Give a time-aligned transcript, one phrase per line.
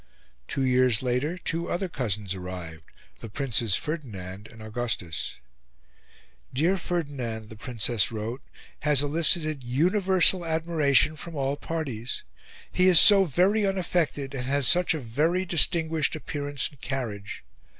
[0.47, 2.85] Two years later, two other cousins arrived,
[3.19, 5.35] the Princes Ferdinand and Augustus.
[6.51, 8.41] "Dear Ferdinand," the Princess wrote,
[8.79, 12.23] "has elicited universal admiration from all parties...
[12.71, 17.43] He is so very unaffected, and has such a very distinguished appearance and carriage.